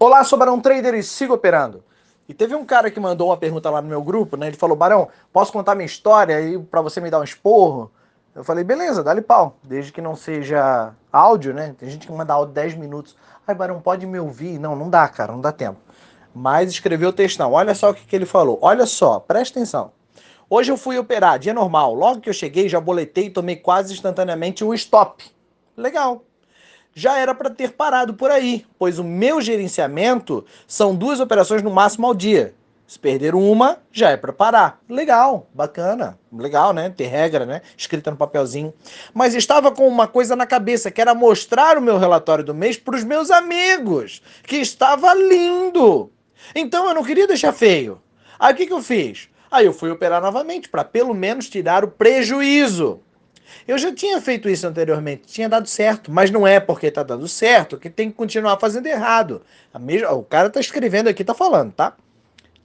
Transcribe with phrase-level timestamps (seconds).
[0.00, 1.82] Olá, sou Barão Trader e sigo operando.
[2.28, 4.46] E teve um cara que mandou uma pergunta lá no meu grupo, né?
[4.46, 7.90] Ele falou: Barão, posso contar minha história aí para você me dar um esporro?
[8.32, 11.74] Eu falei: beleza, dá-lhe pau, desde que não seja áudio, né?
[11.76, 13.16] Tem gente que manda áudio 10 minutos.
[13.44, 14.56] Ai, Barão, pode me ouvir?
[14.60, 15.80] Não, não dá, cara, não dá tempo.
[16.32, 17.52] Mas escreveu o textão.
[17.52, 18.56] Olha só o que, que ele falou.
[18.62, 19.90] Olha só, presta atenção.
[20.48, 21.92] Hoje eu fui operar, dia normal.
[21.92, 25.24] Logo que eu cheguei, já boletei e tomei quase instantaneamente um stop.
[25.76, 26.22] Legal
[26.98, 31.70] já era para ter parado por aí, pois o meu gerenciamento são duas operações no
[31.70, 32.54] máximo ao dia.
[32.88, 34.80] Se perder uma, já é para parar.
[34.88, 36.90] Legal, bacana, legal, né?
[36.90, 37.62] Ter regra, né?
[37.76, 38.74] Escrita no papelzinho.
[39.14, 42.76] Mas estava com uma coisa na cabeça, que era mostrar o meu relatório do mês
[42.76, 46.10] para os meus amigos, que estava lindo.
[46.52, 48.02] Então eu não queria deixar feio.
[48.40, 49.28] Aí o que, que eu fiz?
[49.50, 53.02] Aí eu fui operar novamente para pelo menos tirar o prejuízo.
[53.66, 57.26] Eu já tinha feito isso anteriormente, tinha dado certo, mas não é porque está dando
[57.28, 59.42] certo que tem que continuar fazendo errado.
[59.78, 61.94] Mesma, o cara está escrevendo aqui, está falando, tá?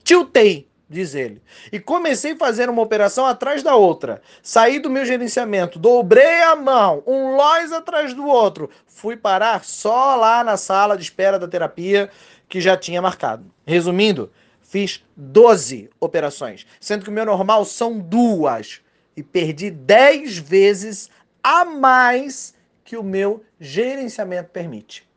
[0.02, 1.42] Tiltei, diz ele.
[1.72, 4.20] E comecei a fazer uma operação atrás da outra.
[4.42, 8.70] Saí do meu gerenciamento, dobrei a mão, um lois atrás do outro.
[8.86, 12.10] Fui parar só lá na sala de espera da terapia
[12.48, 13.44] que já tinha marcado.
[13.66, 14.30] Resumindo,
[14.62, 18.83] fiz 12 operações, sendo que o meu normal são duas
[19.16, 21.10] e perdi 10 vezes
[21.42, 25.08] a mais que o meu gerenciamento permite.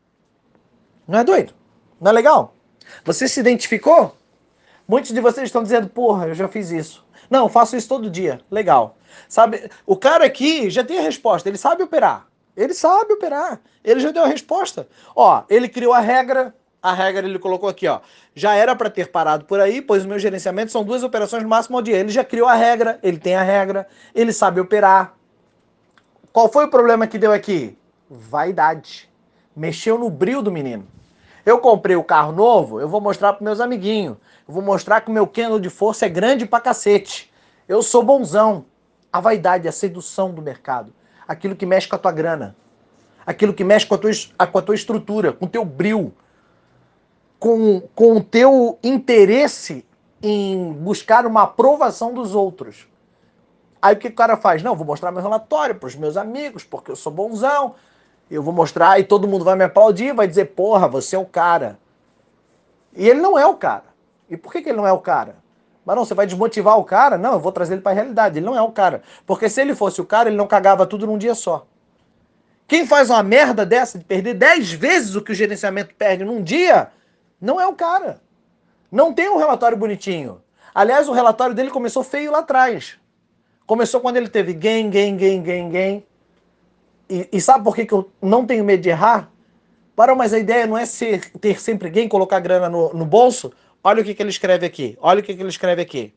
[1.06, 1.54] Não é doido?
[2.00, 2.54] Não é legal?
[3.04, 4.16] Você se identificou?
[4.86, 7.06] Muitos de vocês estão dizendo, porra, eu já fiz isso.
[7.28, 8.40] Não, faço isso todo dia.
[8.50, 8.96] Legal.
[9.28, 12.26] Sabe, o cara aqui já tem a resposta, ele sabe operar.
[12.56, 13.60] Ele sabe operar.
[13.84, 14.88] Ele já deu a resposta.
[15.14, 18.00] Ó, ele criou a regra, a regra ele colocou aqui, ó.
[18.34, 21.48] Já era para ter parado por aí, pois o meu gerenciamento são duas operações no
[21.48, 21.96] máximo ao dia.
[21.96, 25.14] Ele já criou a regra, ele tem a regra, ele sabe operar.
[26.32, 27.76] Qual foi o problema que deu aqui?
[28.08, 29.10] Vaidade.
[29.56, 30.86] Mexeu no brilho do menino.
[31.44, 34.16] Eu comprei o carro novo, eu vou mostrar para meus amiguinhos.
[34.46, 37.32] Eu vou mostrar que o meu candle de força é grande pra cacete.
[37.66, 38.64] Eu sou bonzão.
[39.12, 40.92] A vaidade, a sedução do mercado.
[41.26, 42.54] Aquilo que mexe com a tua grana.
[43.26, 44.10] Aquilo que mexe com a tua,
[44.52, 46.14] com a tua estrutura, com o teu brilho
[47.38, 49.84] com, com o teu interesse
[50.22, 52.88] em buscar uma aprovação dos outros.
[53.80, 54.62] Aí o que o cara faz?
[54.62, 57.74] Não, vou mostrar meu relatório para os meus amigos, porque eu sou bonzão.
[58.30, 61.24] Eu vou mostrar e todo mundo vai me aplaudir, vai dizer, porra, você é o
[61.24, 61.78] cara.
[62.94, 63.84] E ele não é o cara.
[64.28, 65.36] E por que, que ele não é o cara?
[65.86, 67.16] Mas não, você vai desmotivar o cara?
[67.16, 68.38] Não, eu vou trazer ele para a realidade.
[68.38, 69.02] Ele não é o cara.
[69.24, 71.66] Porque se ele fosse o cara, ele não cagava tudo num dia só.
[72.66, 76.42] Quem faz uma merda dessa de perder 10 vezes o que o gerenciamento perde num
[76.42, 76.90] dia,
[77.40, 78.20] não é o cara.
[78.90, 80.40] Não tem um relatório bonitinho.
[80.74, 82.98] Aliás, o relatório dele começou feio lá atrás.
[83.66, 86.04] Começou quando ele teve gain, gain, gain, gain, gain.
[87.08, 89.30] E, e sabe por que, que eu não tenho medo de errar?
[89.94, 93.52] Para, mas a ideia não é ser, ter sempre gain, colocar grana no, no bolso.
[93.82, 94.96] Olha o que, que ele escreve aqui.
[95.00, 96.14] Olha o que, que ele escreve aqui.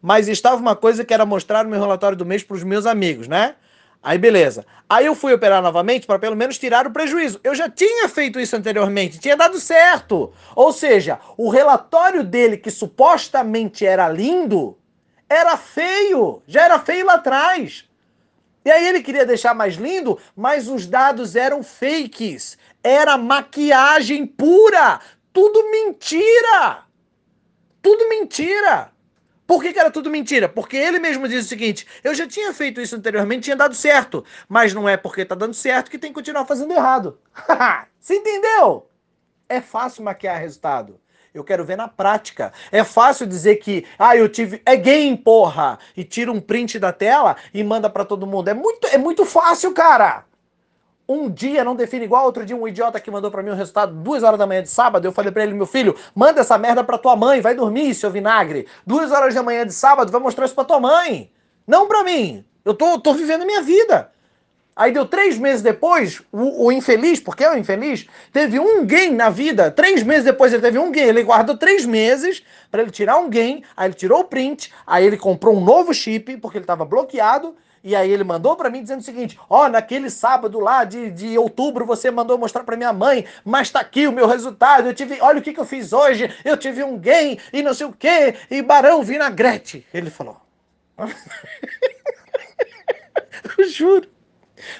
[0.00, 2.86] Mas estava uma coisa que era mostrar o meu relatório do mês para os meus
[2.86, 3.56] amigos, né?
[4.02, 4.64] Aí beleza.
[4.88, 7.40] Aí eu fui operar novamente para pelo menos tirar o prejuízo.
[7.42, 10.32] Eu já tinha feito isso anteriormente, tinha dado certo.
[10.54, 14.78] Ou seja, o relatório dele que supostamente era lindo,
[15.28, 17.84] era feio, já era feio lá atrás.
[18.64, 22.56] E aí ele queria deixar mais lindo, mas os dados eram fakes.
[22.82, 25.00] Era maquiagem pura.
[25.32, 26.84] Tudo mentira.
[27.82, 28.90] Tudo mentira.
[29.48, 30.46] Por que, que, era tudo mentira?
[30.46, 34.22] Porque ele mesmo diz o seguinte: eu já tinha feito isso anteriormente, tinha dado certo.
[34.46, 37.18] Mas não é porque tá dando certo que tem que continuar fazendo errado.
[37.98, 38.90] Você entendeu?
[39.48, 41.00] É fácil maquiar resultado.
[41.32, 42.52] Eu quero ver na prática.
[42.70, 44.60] É fácil dizer que, ah, eu tive.
[44.66, 45.78] É game, porra!
[45.96, 48.48] E tira um print da tela e manda para todo mundo.
[48.48, 50.26] É muito, é muito fácil, cara!
[51.08, 52.26] Um dia não define igual.
[52.26, 54.62] Outro dia, um idiota que mandou para mim o um resultado duas horas da manhã
[54.62, 55.04] de sábado.
[55.04, 58.10] Eu falei para ele, meu filho, manda essa merda pra tua mãe, vai dormir, seu
[58.10, 58.66] vinagre.
[58.86, 61.32] Duas horas da manhã de sábado, vai mostrar isso pra tua mãe.
[61.66, 62.44] Não pra mim.
[62.64, 64.12] Eu tô, tô vivendo a minha vida.
[64.78, 69.10] Aí deu três meses depois, o, o, infeliz, porque é o infeliz, teve um gain
[69.10, 69.72] na vida.
[69.72, 71.08] Três meses depois ele teve um gain.
[71.08, 73.64] Ele guardou três meses para ele tirar um gain.
[73.76, 74.72] Aí ele tirou o print.
[74.86, 77.56] Aí ele comprou um novo chip, porque ele estava bloqueado.
[77.82, 81.10] E aí ele mandou para mim dizendo o seguinte: ó, oh, naquele sábado lá de,
[81.10, 84.86] de outubro você mandou mostrar para minha mãe, mas tá aqui o meu resultado.
[84.86, 86.32] Eu tive, olha o que, que eu fiz hoje.
[86.44, 89.84] Eu tive um gain e não sei o quê, e barão vinagrete.
[89.92, 90.36] Ele falou.
[93.58, 94.17] eu juro.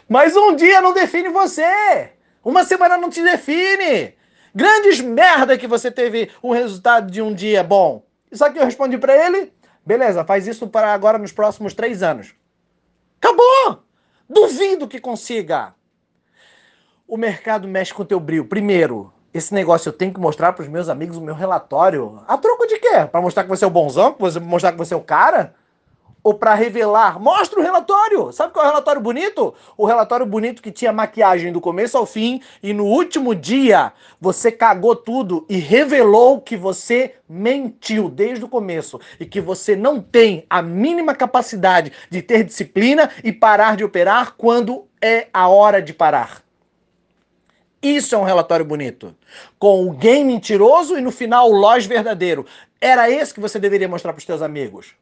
[0.08, 2.10] Mas um dia não define você.
[2.42, 4.14] Uma semana não te define.
[4.54, 8.04] Grandes merda que você teve um resultado de um dia bom.
[8.30, 9.52] Isso aqui eu respondi para ele.
[9.84, 12.34] Beleza, faz isso para agora nos próximos três anos.
[13.20, 13.82] Acabou!
[14.28, 15.74] Duvido que consiga.
[17.06, 18.44] O mercado mexe com o teu brilho.
[18.44, 22.22] Primeiro, esse negócio eu tenho que mostrar para os meus amigos o meu relatório.
[22.26, 23.06] A troco de quê?
[23.10, 24.12] Para mostrar que você é o bonzão?
[24.12, 25.54] Para mostrar que você é o cara?
[26.28, 27.18] Ou para revelar?
[27.18, 28.30] Mostra o relatório!
[28.32, 29.54] Sabe qual é o relatório bonito?
[29.78, 34.52] O relatório bonito que tinha maquiagem do começo ao fim e no último dia você
[34.52, 40.44] cagou tudo e revelou que você mentiu desde o começo e que você não tem
[40.50, 45.94] a mínima capacidade de ter disciplina e parar de operar quando é a hora de
[45.94, 46.42] parar.
[47.80, 49.16] Isso é um relatório bonito.
[49.58, 52.44] Com o game mentiroso e no final o loja verdadeiro.
[52.78, 54.94] Era esse que você deveria mostrar para os seus amigos.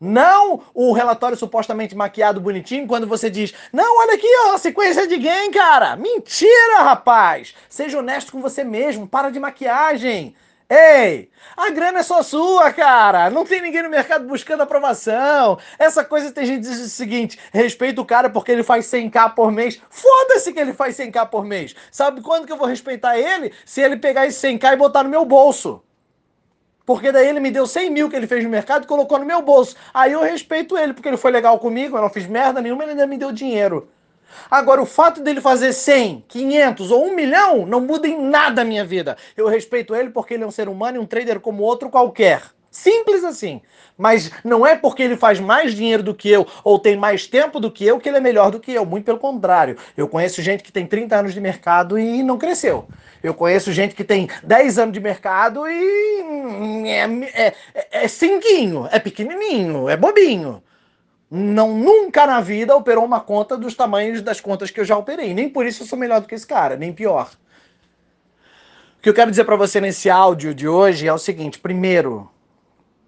[0.00, 5.16] Não o relatório supostamente maquiado bonitinho quando você diz: Não, olha aqui, ó, sequência de
[5.16, 5.96] game, cara.
[5.96, 7.54] Mentira, rapaz.
[7.68, 9.08] Seja honesto com você mesmo.
[9.08, 10.34] Para de maquiagem.
[10.68, 13.30] Ei, a grana é só sua, cara.
[13.30, 15.58] Não tem ninguém no mercado buscando aprovação.
[15.78, 19.32] Essa coisa tem gente que diz o seguinte: respeita o cara porque ele faz 100k
[19.34, 19.80] por mês.
[19.88, 21.74] Foda-se que ele faz 100k por mês.
[21.90, 23.52] Sabe quando que eu vou respeitar ele?
[23.64, 25.82] Se ele pegar esse 100k e botar no meu bolso.
[26.86, 29.26] Porque daí ele me deu 100 mil que ele fez no mercado e colocou no
[29.26, 29.74] meu bolso.
[29.92, 32.92] Aí eu respeito ele, porque ele foi legal comigo, eu não fiz merda nenhuma, ele
[32.92, 33.88] ainda me deu dinheiro.
[34.48, 38.64] Agora, o fato dele fazer 100, 500 ou 1 milhão não muda em nada a
[38.64, 39.16] minha vida.
[39.36, 42.42] Eu respeito ele porque ele é um ser humano e um trader como outro qualquer.
[42.76, 43.62] Simples assim.
[43.96, 47.58] Mas não é porque ele faz mais dinheiro do que eu ou tem mais tempo
[47.58, 48.84] do que eu que ele é melhor do que eu.
[48.84, 49.76] Muito pelo contrário.
[49.96, 52.86] Eu conheço gente que tem 30 anos de mercado e não cresceu.
[53.22, 58.86] Eu conheço gente que tem 10 anos de mercado e é, é, é, é cinquinho,
[58.92, 60.62] é pequenininho, é bobinho
[61.28, 65.34] não nunca na vida operou uma conta dos tamanhos das contas que eu já operei.
[65.34, 67.32] Nem por isso eu sou melhor do que esse cara, nem pior.
[68.98, 72.30] O que eu quero dizer para você nesse áudio de hoje é o seguinte: primeiro,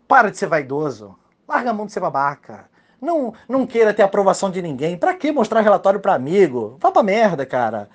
[0.08, 1.14] para de ser vaidoso.
[1.46, 2.64] Larga a mão de ser babaca.
[3.00, 4.96] Não, não queira ter aprovação de ninguém.
[4.96, 6.76] Para que mostrar relatório para amigo?
[6.80, 7.88] Vá pra merda, cara.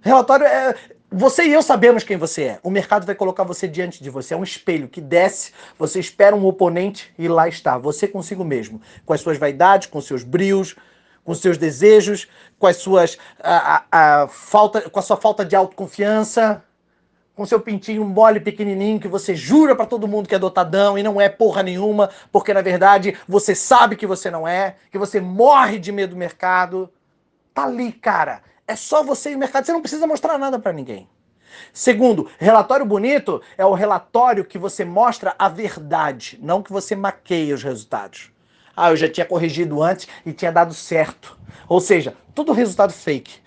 [0.00, 0.74] Relatório é,
[1.10, 2.60] você e eu sabemos quem você é.
[2.62, 4.34] O mercado vai colocar você diante de você.
[4.34, 8.80] É um espelho que desce, você espera um oponente e lá está, você consigo mesmo.
[9.06, 10.76] Com as suas vaidades, com seus brios,
[11.24, 12.28] com seus desejos,
[12.58, 16.62] com as suas a, a, a falta, com a sua falta de autoconfiança,
[17.38, 21.04] com seu pintinho mole pequenininho que você jura para todo mundo que é dotadão e
[21.04, 25.20] não é porra nenhuma, porque na verdade você sabe que você não é, que você
[25.20, 26.90] morre de medo do mercado.
[27.54, 28.42] Tá ali, cara.
[28.66, 31.08] É só você e o mercado, você não precisa mostrar nada para ninguém.
[31.72, 37.54] Segundo, relatório bonito é o relatório que você mostra a verdade, não que você maqueia
[37.54, 38.32] os resultados.
[38.76, 41.38] Ah, eu já tinha corrigido antes e tinha dado certo.
[41.68, 43.40] Ou seja, tudo resultado fake.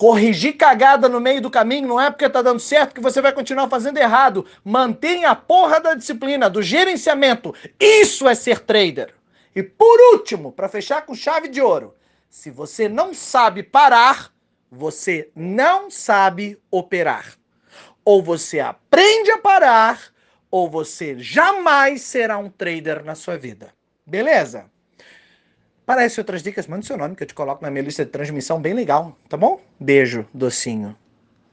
[0.00, 3.34] Corrigir cagada no meio do caminho não é porque tá dando certo que você vai
[3.34, 4.46] continuar fazendo errado.
[4.64, 7.54] Mantenha a porra da disciplina, do gerenciamento.
[7.78, 9.12] Isso é ser trader.
[9.54, 11.94] E por último, para fechar com chave de ouro,
[12.30, 14.32] se você não sabe parar,
[14.70, 17.34] você não sabe operar.
[18.02, 20.00] Ou você aprende a parar,
[20.50, 23.74] ou você jamais será um trader na sua vida.
[24.06, 24.64] Beleza?
[25.90, 28.12] Para essas outras dicas, mande seu nome que eu te coloco na minha lista de
[28.12, 29.60] transmissão bem legal, tá bom?
[29.80, 30.96] Beijo, docinho.